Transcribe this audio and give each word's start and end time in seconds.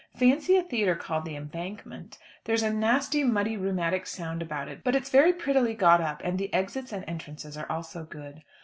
Fancy 0.17 0.57
a 0.57 0.63
theatre 0.63 0.95
called 0.95 1.25
"The 1.25 1.35
Embankment"! 1.35 2.17
There 2.45 2.55
is 2.55 2.63
a 2.63 2.73
nasty 2.73 3.23
muddy 3.23 3.55
rheumatic 3.55 4.07
sound 4.07 4.41
about 4.41 4.67
it; 4.67 4.83
but 4.83 4.95
it's 4.95 5.11
very 5.11 5.31
prettily 5.31 5.75
got 5.75 6.01
up, 6.01 6.21
and 6.23 6.39
the 6.39 6.51
exits 6.55 6.91
and 6.91 7.05
entrances 7.07 7.55
are 7.55 7.67
also 7.71 8.05
good. 8.05 8.41